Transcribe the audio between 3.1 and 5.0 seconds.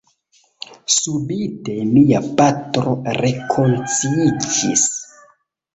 rekonsciiĝis.